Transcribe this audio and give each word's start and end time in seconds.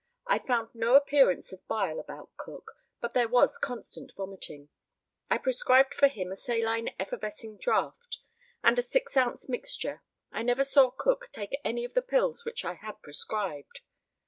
I 0.25 0.39
found 0.39 0.73
no 0.73 0.95
appearance 0.95 1.53
of 1.53 1.67
bile 1.67 1.99
about 1.99 2.35
Cook, 2.35 2.71
but 3.01 3.13
there 3.13 3.27
was 3.27 3.59
constant 3.59 4.11
vomiting. 4.17 4.69
I 5.29 5.37
prescribed 5.37 5.93
for 5.93 6.07
him 6.07 6.31
a 6.31 6.35
saline 6.35 6.95
effervescing 6.99 7.57
draught, 7.57 8.17
and 8.63 8.79
a 8.79 8.81
six 8.81 9.15
ounce 9.15 9.47
mixture. 9.47 10.01
I 10.31 10.41
never 10.41 10.63
saw 10.63 10.89
Cook 10.89 11.29
take 11.31 11.59
any 11.63 11.85
of 11.85 11.93
the 11.93 12.01
pills 12.01 12.45
which 12.45 12.65
I 12.65 12.73
had 12.73 12.99
prescribed. 13.03 13.81